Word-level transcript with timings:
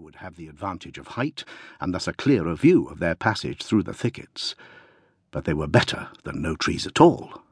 who 0.00 0.04
would 0.04 0.16
have 0.16 0.36
the 0.36 0.48
advantage 0.48 0.96
of 0.96 1.08
height 1.08 1.44
and 1.78 1.92
thus 1.92 2.08
a 2.08 2.14
clearer 2.14 2.54
view 2.54 2.86
of 2.86 3.00
their 3.00 3.14
passage 3.14 3.62
through 3.62 3.82
the 3.82 3.92
thickets. 3.92 4.54
But 5.30 5.44
they 5.44 5.52
were 5.52 5.66
better 5.66 6.08
than 6.24 6.40
no 6.40 6.56
trees 6.56 6.86
at 6.86 7.02
all. 7.02 7.42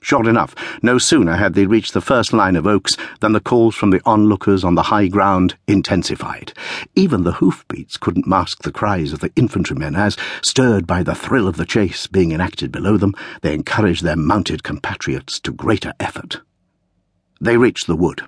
Sure 0.00 0.26
enough, 0.26 0.54
no 0.82 0.96
sooner 0.96 1.36
had 1.36 1.52
they 1.52 1.66
reached 1.66 1.92
the 1.92 2.00
first 2.00 2.32
line 2.32 2.56
of 2.56 2.66
oaks 2.66 2.96
than 3.20 3.32
the 3.32 3.40
calls 3.40 3.74
from 3.74 3.90
the 3.90 4.00
onlookers 4.06 4.64
on 4.64 4.74
the 4.74 4.84
high 4.84 5.08
ground 5.08 5.58
intensified. 5.66 6.54
Even 6.94 7.24
the 7.24 7.32
hoofbeats 7.32 7.98
couldn't 7.98 8.26
mask 8.26 8.62
the 8.62 8.72
cries 8.72 9.12
of 9.12 9.18
the 9.20 9.30
infantrymen 9.36 9.94
as, 9.94 10.16
stirred 10.40 10.86
by 10.86 11.02
the 11.02 11.14
thrill 11.14 11.46
of 11.46 11.58
the 11.58 11.66
chase 11.66 12.06
being 12.06 12.32
enacted 12.32 12.72
below 12.72 12.96
them, 12.96 13.14
they 13.42 13.52
encouraged 13.52 14.02
their 14.02 14.16
mounted 14.16 14.62
compatriots 14.62 15.38
to 15.38 15.52
greater 15.52 15.92
effort. 16.00 16.40
They 17.38 17.58
reached 17.58 17.86
the 17.86 17.96
wood. 17.96 18.22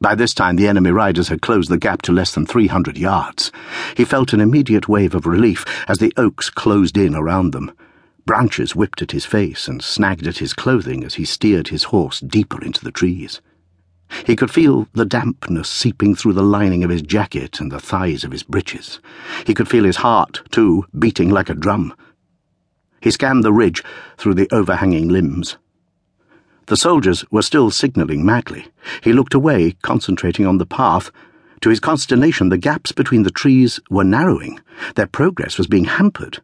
By 0.00 0.14
this 0.14 0.32
time, 0.32 0.54
the 0.56 0.68
enemy 0.68 0.92
riders 0.92 1.28
had 1.28 1.42
closed 1.42 1.70
the 1.70 1.76
gap 1.76 2.02
to 2.02 2.12
less 2.12 2.32
than 2.32 2.46
300 2.46 2.96
yards. 2.96 3.50
He 3.96 4.04
felt 4.04 4.32
an 4.32 4.40
immediate 4.40 4.88
wave 4.88 5.14
of 5.14 5.26
relief 5.26 5.64
as 5.88 5.98
the 5.98 6.12
oaks 6.16 6.50
closed 6.50 6.96
in 6.96 7.16
around 7.16 7.52
them. 7.52 7.72
Branches 8.24 8.76
whipped 8.76 9.02
at 9.02 9.10
his 9.10 9.24
face 9.24 9.66
and 9.66 9.82
snagged 9.82 10.26
at 10.26 10.38
his 10.38 10.54
clothing 10.54 11.02
as 11.02 11.14
he 11.14 11.24
steered 11.24 11.68
his 11.68 11.84
horse 11.84 12.20
deeper 12.20 12.62
into 12.62 12.84
the 12.84 12.92
trees. 12.92 13.40
He 14.24 14.36
could 14.36 14.50
feel 14.50 14.86
the 14.92 15.04
dampness 15.04 15.68
seeping 15.68 16.14
through 16.14 16.34
the 16.34 16.42
lining 16.42 16.84
of 16.84 16.90
his 16.90 17.02
jacket 17.02 17.60
and 17.60 17.72
the 17.72 17.80
thighs 17.80 18.22
of 18.22 18.30
his 18.32 18.44
breeches. 18.44 19.00
He 19.46 19.54
could 19.54 19.68
feel 19.68 19.84
his 19.84 19.96
heart, 19.96 20.42
too, 20.50 20.86
beating 20.96 21.28
like 21.28 21.50
a 21.50 21.54
drum. 21.54 21.92
He 23.00 23.10
scanned 23.10 23.44
the 23.44 23.52
ridge 23.52 23.82
through 24.16 24.34
the 24.34 24.48
overhanging 24.52 25.08
limbs. 25.08 25.56
The 26.68 26.76
soldiers 26.76 27.24
were 27.30 27.42
still 27.42 27.70
signalling 27.70 28.24
madly. 28.24 28.66
He 29.02 29.14
looked 29.14 29.32
away, 29.32 29.72
concentrating 29.82 30.46
on 30.46 30.58
the 30.58 30.66
path. 30.66 31.10
To 31.62 31.70
his 31.70 31.80
consternation, 31.80 32.50
the 32.50 32.58
gaps 32.58 32.92
between 32.92 33.22
the 33.22 33.30
trees 33.30 33.80
were 33.88 34.04
narrowing. 34.04 34.60
Their 34.94 35.06
progress 35.06 35.56
was 35.56 35.66
being 35.66 35.86
hampered. 35.86 36.42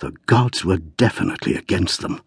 The 0.00 0.12
gods 0.26 0.62
were 0.62 0.76
definitely 0.76 1.54
against 1.54 2.02
them. 2.02 2.20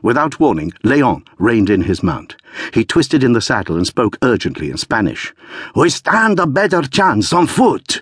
Without 0.00 0.40
warning, 0.40 0.72
Leon 0.82 1.24
reined 1.38 1.68
in 1.68 1.82
his 1.82 2.02
mount. 2.02 2.36
He 2.72 2.84
twisted 2.84 3.22
in 3.22 3.34
the 3.34 3.42
saddle 3.42 3.76
and 3.76 3.86
spoke 3.86 4.16
urgently 4.22 4.70
in 4.70 4.78
Spanish. 4.78 5.34
We 5.74 5.90
stand 5.90 6.40
a 6.40 6.46
better 6.46 6.80
chance 6.82 7.30
on 7.32 7.46
foot. 7.46 8.00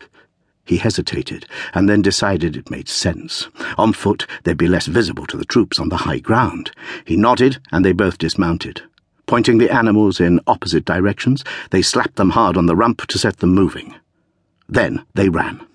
He 0.65 0.79
hesitated, 0.79 1.47
and 1.75 1.89
then 1.89 2.01
decided 2.03 2.57
it 2.57 2.71
made 2.71 2.89
sense. 2.89 3.49
On 3.77 3.93
foot, 3.93 4.27
they'd 4.45 4.57
be 4.57 4.67
less 4.67 4.87
visible 4.87 5.27
to 5.27 5.37
the 5.37 5.45
troops 5.45 5.79
on 5.79 5.91
the 5.91 5.99
high 5.99 6.21
ground. 6.21 6.71
He 7.05 7.17
nodded, 7.17 7.59
and 7.71 7.85
they 7.85 7.93
both 7.93 8.19
dismounted. 8.19 8.83
Pointing 9.27 9.59
the 9.59 9.73
animals 9.73 10.21
in 10.21 10.41
opposite 10.47 10.85
directions, 10.85 11.45
they 11.71 11.83
slapped 11.83 12.17
them 12.17 12.31
hard 12.31 12.57
on 12.57 12.67
the 12.67 12.77
rump 12.77 13.07
to 13.07 13.19
set 13.19 13.39
them 13.39 13.55
moving. 13.55 13.95
Then 14.69 15.05
they 15.15 15.29
ran. 15.29 15.67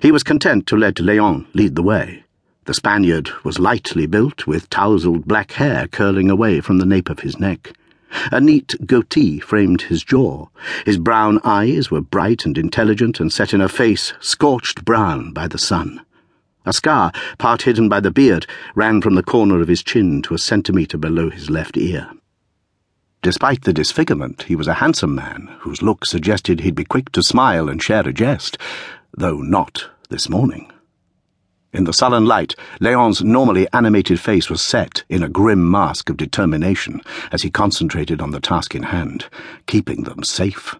He 0.00 0.12
was 0.12 0.22
content 0.22 0.66
to 0.68 0.76
let 0.76 1.00
Leon 1.00 1.46
lead 1.54 1.74
the 1.74 1.82
way. 1.82 2.24
The 2.64 2.74
Spaniard 2.74 3.30
was 3.44 3.58
lightly 3.58 4.06
built, 4.06 4.46
with 4.46 4.68
tousled 4.70 5.26
black 5.26 5.52
hair 5.52 5.86
curling 5.86 6.30
away 6.30 6.60
from 6.60 6.78
the 6.78 6.86
nape 6.86 7.08
of 7.08 7.20
his 7.20 7.38
neck. 7.38 7.72
A 8.32 8.40
neat 8.40 8.74
goatee 8.86 9.40
framed 9.40 9.82
his 9.82 10.02
jaw. 10.02 10.46
His 10.84 10.98
brown 10.98 11.40
eyes 11.44 11.90
were 11.90 12.00
bright 12.00 12.44
and 12.44 12.56
intelligent 12.56 13.20
and 13.20 13.32
set 13.32 13.52
in 13.52 13.60
a 13.60 13.68
face 13.68 14.12
scorched 14.20 14.84
brown 14.84 15.32
by 15.32 15.48
the 15.48 15.58
sun. 15.58 16.00
A 16.64 16.72
scar, 16.72 17.12
part 17.38 17.62
hidden 17.62 17.88
by 17.88 18.00
the 18.00 18.10
beard, 18.10 18.46
ran 18.74 19.00
from 19.00 19.14
the 19.14 19.22
corner 19.22 19.60
of 19.60 19.68
his 19.68 19.82
chin 19.82 20.22
to 20.22 20.34
a 20.34 20.38
centimetre 20.38 20.98
below 20.98 21.30
his 21.30 21.48
left 21.48 21.76
ear. 21.76 22.10
Despite 23.22 23.62
the 23.62 23.72
disfigurement, 23.72 24.42
he 24.42 24.56
was 24.56 24.68
a 24.68 24.74
handsome 24.74 25.14
man 25.14 25.48
whose 25.60 25.82
look 25.82 26.04
suggested 26.04 26.60
he'd 26.60 26.74
be 26.74 26.84
quick 26.84 27.12
to 27.12 27.22
smile 27.22 27.68
and 27.68 27.82
share 27.82 28.06
a 28.08 28.12
jest, 28.12 28.58
though 29.16 29.38
not 29.38 29.90
this 30.10 30.28
morning. 30.28 30.70
In 31.76 31.84
the 31.84 31.92
sullen 31.92 32.24
light, 32.24 32.54
Leon's 32.80 33.22
normally 33.22 33.68
animated 33.70 34.18
face 34.18 34.48
was 34.48 34.62
set 34.62 35.04
in 35.10 35.22
a 35.22 35.28
grim 35.28 35.70
mask 35.70 36.08
of 36.08 36.16
determination 36.16 37.02
as 37.30 37.42
he 37.42 37.50
concentrated 37.50 38.22
on 38.22 38.30
the 38.30 38.40
task 38.40 38.74
in 38.74 38.84
hand, 38.84 39.26
keeping 39.66 40.04
them 40.04 40.24
safe. 40.24 40.74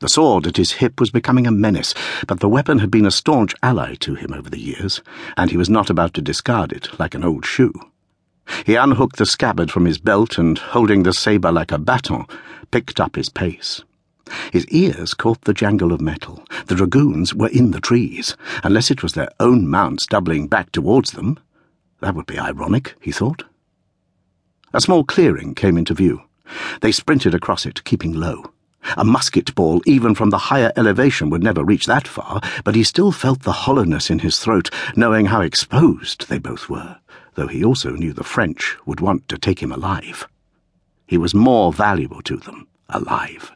The 0.00 0.08
sword 0.08 0.48
at 0.48 0.56
his 0.56 0.72
hip 0.72 0.98
was 0.98 1.12
becoming 1.12 1.46
a 1.46 1.52
menace, 1.52 1.94
but 2.26 2.40
the 2.40 2.48
weapon 2.48 2.80
had 2.80 2.90
been 2.90 3.06
a 3.06 3.12
staunch 3.12 3.54
ally 3.62 3.94
to 4.00 4.16
him 4.16 4.32
over 4.32 4.50
the 4.50 4.58
years, 4.58 5.00
and 5.36 5.52
he 5.52 5.56
was 5.56 5.70
not 5.70 5.88
about 5.88 6.14
to 6.14 6.20
discard 6.20 6.72
it 6.72 6.98
like 6.98 7.14
an 7.14 7.22
old 7.22 7.46
shoe. 7.46 7.72
He 8.66 8.74
unhooked 8.74 9.18
the 9.18 9.24
scabbard 9.24 9.70
from 9.70 9.84
his 9.84 9.98
belt 9.98 10.36
and, 10.36 10.58
holding 10.58 11.04
the 11.04 11.12
sabre 11.12 11.52
like 11.52 11.70
a 11.70 11.78
baton, 11.78 12.26
picked 12.72 12.98
up 12.98 13.14
his 13.14 13.28
pace. 13.28 13.84
His 14.52 14.66
ears 14.66 15.14
caught 15.14 15.42
the 15.42 15.54
jangle 15.54 15.92
of 15.92 16.00
metal. 16.00 16.44
The 16.72 16.78
dragoons 16.78 17.34
were 17.34 17.50
in 17.50 17.72
the 17.72 17.82
trees, 17.82 18.34
unless 18.64 18.90
it 18.90 19.02
was 19.02 19.12
their 19.12 19.28
own 19.38 19.68
mounts 19.68 20.06
doubling 20.06 20.48
back 20.48 20.72
towards 20.72 21.10
them. 21.10 21.38
That 22.00 22.14
would 22.14 22.24
be 22.24 22.38
ironic, 22.38 22.94
he 22.98 23.12
thought. 23.12 23.44
A 24.72 24.80
small 24.80 25.04
clearing 25.04 25.54
came 25.54 25.76
into 25.76 25.92
view. 25.92 26.22
They 26.80 26.90
sprinted 26.90 27.34
across 27.34 27.66
it, 27.66 27.84
keeping 27.84 28.14
low. 28.14 28.54
A 28.96 29.04
musket 29.04 29.54
ball, 29.54 29.82
even 29.84 30.14
from 30.14 30.30
the 30.30 30.48
higher 30.48 30.72
elevation, 30.74 31.28
would 31.28 31.42
never 31.42 31.62
reach 31.62 31.84
that 31.84 32.08
far, 32.08 32.40
but 32.64 32.74
he 32.74 32.84
still 32.84 33.12
felt 33.12 33.42
the 33.42 33.52
hollowness 33.52 34.08
in 34.08 34.20
his 34.20 34.38
throat, 34.38 34.70
knowing 34.96 35.26
how 35.26 35.42
exposed 35.42 36.30
they 36.30 36.38
both 36.38 36.70
were, 36.70 36.96
though 37.34 37.48
he 37.48 37.62
also 37.62 37.90
knew 37.90 38.14
the 38.14 38.24
French 38.24 38.78
would 38.86 39.00
want 39.00 39.28
to 39.28 39.36
take 39.36 39.62
him 39.62 39.72
alive. 39.72 40.26
He 41.06 41.18
was 41.18 41.34
more 41.34 41.70
valuable 41.70 42.22
to 42.22 42.38
them 42.38 42.66
alive. 42.88 43.52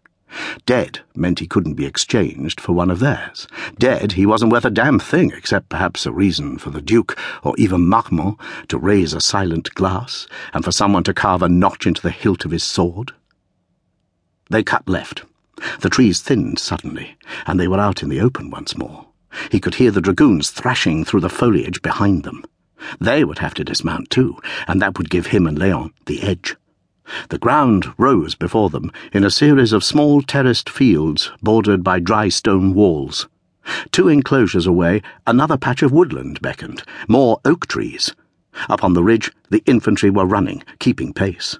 Dead 0.64 1.00
meant 1.14 1.40
he 1.40 1.46
couldn't 1.46 1.74
be 1.74 1.84
exchanged 1.84 2.60
for 2.60 2.72
one 2.72 2.90
of 2.90 2.98
theirs. 2.98 3.46
Dead, 3.78 4.12
he 4.12 4.24
wasn't 4.24 4.50
worth 4.50 4.64
a 4.64 4.70
damn 4.70 4.98
thing, 4.98 5.30
except 5.36 5.68
perhaps 5.68 6.06
a 6.06 6.12
reason 6.12 6.56
for 6.56 6.70
the 6.70 6.80
Duke, 6.80 7.18
or 7.42 7.54
even 7.58 7.86
Marmont, 7.86 8.38
to 8.68 8.78
raise 8.78 9.12
a 9.12 9.20
silent 9.20 9.74
glass, 9.74 10.26
and 10.54 10.64
for 10.64 10.72
someone 10.72 11.04
to 11.04 11.12
carve 11.12 11.42
a 11.42 11.48
notch 11.48 11.86
into 11.86 12.00
the 12.00 12.10
hilt 12.10 12.44
of 12.44 12.52
his 12.52 12.64
sword. 12.64 13.12
They 14.48 14.62
cut 14.62 14.88
left. 14.88 15.24
The 15.80 15.90
trees 15.90 16.20
thinned 16.20 16.58
suddenly, 16.58 17.16
and 17.46 17.58
they 17.58 17.68
were 17.68 17.80
out 17.80 18.02
in 18.02 18.08
the 18.08 18.20
open 18.20 18.50
once 18.50 18.76
more. 18.76 19.06
He 19.50 19.60
could 19.60 19.74
hear 19.76 19.90
the 19.90 20.00
dragoons 20.00 20.50
thrashing 20.50 21.04
through 21.04 21.20
the 21.20 21.28
foliage 21.28 21.82
behind 21.82 22.22
them. 22.22 22.44
They 23.00 23.24
would 23.24 23.38
have 23.38 23.54
to 23.54 23.64
dismount 23.64 24.10
too, 24.10 24.38
and 24.68 24.80
that 24.80 24.98
would 24.98 25.10
give 25.10 25.26
him 25.26 25.46
and 25.46 25.58
Leon 25.58 25.92
the 26.06 26.22
edge. 26.22 26.56
The 27.28 27.38
ground 27.38 27.92
rose 27.98 28.34
before 28.34 28.70
them 28.70 28.90
in 29.12 29.24
a 29.24 29.30
series 29.30 29.72
of 29.72 29.84
small 29.84 30.22
terraced 30.22 30.68
fields 30.68 31.30
bordered 31.42 31.84
by 31.84 32.00
dry 32.00 32.28
stone 32.28 32.74
walls. 32.74 33.28
Two 33.90 34.08
enclosures 34.08 34.66
away, 34.66 35.02
another 35.26 35.56
patch 35.56 35.82
of 35.82 35.92
woodland 35.92 36.40
beckoned, 36.40 36.82
more 37.08 37.40
oak 37.44 37.66
trees. 37.66 38.14
Up 38.68 38.82
on 38.82 38.94
the 38.94 39.04
ridge, 39.04 39.30
the 39.50 39.62
infantry 39.66 40.10
were 40.10 40.24
running, 40.24 40.62
keeping 40.78 41.12
pace. 41.12 41.58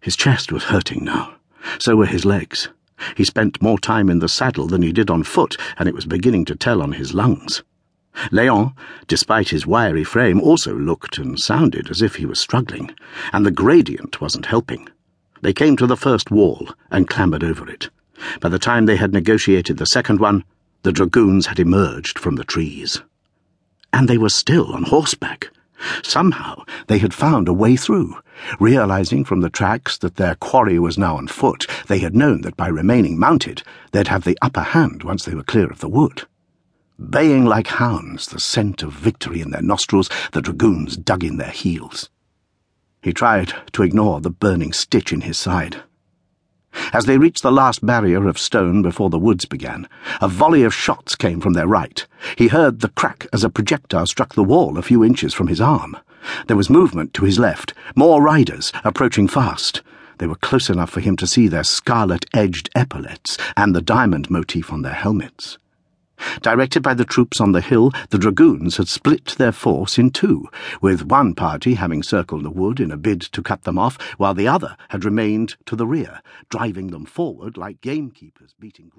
His 0.00 0.16
chest 0.16 0.52
was 0.52 0.64
hurting 0.64 1.04
now. 1.04 1.34
So 1.78 1.96
were 1.96 2.06
his 2.06 2.24
legs. 2.24 2.68
He 3.16 3.24
spent 3.24 3.60
more 3.60 3.78
time 3.78 4.08
in 4.08 4.20
the 4.20 4.28
saddle 4.28 4.66
than 4.66 4.82
he 4.82 4.92
did 4.92 5.10
on 5.10 5.22
foot, 5.22 5.56
and 5.78 5.88
it 5.88 5.94
was 5.94 6.06
beginning 6.06 6.44
to 6.46 6.54
tell 6.54 6.80
on 6.80 6.92
his 6.92 7.12
lungs. 7.12 7.62
Leon, 8.30 8.74
despite 9.06 9.50
his 9.50 9.66
wiry 9.66 10.04
frame, 10.04 10.40
also 10.40 10.74
looked 10.74 11.18
and 11.18 11.38
sounded 11.38 11.90
as 11.90 12.02
if 12.02 12.16
he 12.16 12.26
was 12.26 12.40
struggling, 12.40 12.94
and 13.32 13.44
the 13.44 13.50
gradient 13.50 14.20
wasn't 14.20 14.46
helping. 14.46 14.88
They 15.42 15.52
came 15.52 15.76
to 15.76 15.86
the 15.86 15.96
first 15.96 16.30
wall 16.30 16.70
and 16.90 17.08
clambered 17.08 17.44
over 17.44 17.68
it. 17.68 17.90
By 18.40 18.48
the 18.48 18.58
time 18.58 18.86
they 18.86 18.96
had 18.96 19.12
negotiated 19.12 19.76
the 19.76 19.86
second 19.86 20.20
one, 20.20 20.44
the 20.82 20.92
dragoons 20.92 21.46
had 21.46 21.58
emerged 21.58 22.18
from 22.18 22.36
the 22.36 22.44
trees. 22.44 23.02
And 23.92 24.08
they 24.08 24.18
were 24.18 24.28
still 24.28 24.72
on 24.72 24.84
horseback. 24.84 25.50
Somehow 26.02 26.64
they 26.86 26.98
had 26.98 27.12
found 27.12 27.48
a 27.48 27.52
way 27.52 27.76
through. 27.76 28.16
Realizing 28.58 29.24
from 29.24 29.40
the 29.40 29.50
tracks 29.50 29.98
that 29.98 30.16
their 30.16 30.34
quarry 30.36 30.78
was 30.78 30.96
now 30.96 31.16
on 31.16 31.28
foot, 31.28 31.66
they 31.86 31.98
had 31.98 32.14
known 32.14 32.40
that 32.42 32.56
by 32.56 32.68
remaining 32.68 33.18
mounted, 33.18 33.62
they'd 33.92 34.08
have 34.08 34.24
the 34.24 34.38
upper 34.40 34.62
hand 34.62 35.02
once 35.02 35.24
they 35.24 35.34
were 35.34 35.42
clear 35.42 35.70
of 35.70 35.80
the 35.80 35.88
wood. 35.88 36.26
Baying 36.98 37.44
like 37.44 37.66
hounds, 37.66 38.26
the 38.26 38.40
scent 38.40 38.82
of 38.82 38.92
victory 38.92 39.42
in 39.42 39.50
their 39.50 39.60
nostrils, 39.60 40.08
the 40.32 40.40
dragoons 40.40 40.96
dug 40.96 41.22
in 41.22 41.36
their 41.36 41.50
heels. 41.50 42.08
He 43.02 43.12
tried 43.12 43.52
to 43.72 43.82
ignore 43.82 44.22
the 44.22 44.30
burning 44.30 44.72
stitch 44.72 45.12
in 45.12 45.20
his 45.20 45.36
side. 45.36 45.82
As 46.94 47.04
they 47.04 47.18
reached 47.18 47.42
the 47.42 47.52
last 47.52 47.84
barrier 47.84 48.26
of 48.26 48.38
stone 48.38 48.80
before 48.80 49.10
the 49.10 49.18
woods 49.18 49.44
began, 49.44 49.88
a 50.22 50.28
volley 50.28 50.62
of 50.62 50.74
shots 50.74 51.14
came 51.14 51.38
from 51.40 51.52
their 51.52 51.66
right. 51.66 52.06
He 52.36 52.48
heard 52.48 52.80
the 52.80 52.88
crack 52.88 53.26
as 53.32 53.44
a 53.44 53.50
projectile 53.50 54.06
struck 54.06 54.34
the 54.34 54.42
wall 54.42 54.78
a 54.78 54.82
few 54.82 55.04
inches 55.04 55.34
from 55.34 55.48
his 55.48 55.60
arm. 55.60 55.98
There 56.46 56.56
was 56.56 56.70
movement 56.70 57.12
to 57.14 57.24
his 57.26 57.38
left, 57.38 57.74
more 57.94 58.22
riders 58.22 58.72
approaching 58.84 59.28
fast. 59.28 59.82
They 60.16 60.26
were 60.26 60.34
close 60.34 60.70
enough 60.70 60.90
for 60.90 61.00
him 61.00 61.16
to 61.18 61.26
see 61.26 61.46
their 61.46 61.64
scarlet 61.64 62.24
edged 62.32 62.70
epaulets 62.74 63.36
and 63.54 63.76
the 63.76 63.82
diamond 63.82 64.30
motif 64.30 64.72
on 64.72 64.80
their 64.80 64.94
helmets. 64.94 65.58
Directed 66.42 66.82
by 66.82 66.94
the 66.94 67.04
troops 67.04 67.40
on 67.40 67.52
the 67.52 67.60
hill, 67.60 67.92
the 68.10 68.18
dragoons 68.18 68.76
had 68.76 68.88
split 68.88 69.34
their 69.38 69.52
force 69.52 69.98
in 69.98 70.10
two, 70.10 70.48
with 70.80 71.06
one 71.06 71.34
party 71.34 71.74
having 71.74 72.02
circled 72.02 72.44
the 72.44 72.50
wood 72.50 72.80
in 72.80 72.90
a 72.90 72.96
bid 72.96 73.20
to 73.20 73.42
cut 73.42 73.62
them 73.62 73.78
off, 73.78 74.00
while 74.16 74.34
the 74.34 74.48
other 74.48 74.76
had 74.90 75.04
remained 75.04 75.56
to 75.66 75.76
the 75.76 75.86
rear, 75.86 76.20
driving 76.48 76.88
them 76.88 77.04
forward 77.04 77.56
like 77.56 77.80
gamekeepers 77.80 78.54
beating 78.58 78.90